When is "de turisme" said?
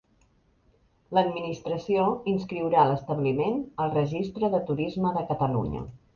4.57-5.15